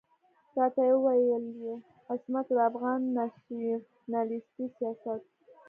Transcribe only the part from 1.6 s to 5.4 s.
يې عصمته د افغان ناسيوناليستي سياست.